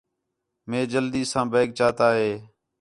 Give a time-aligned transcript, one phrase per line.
[0.69, 2.31] مَئے جلدی ساں بیگ چاتا ہِے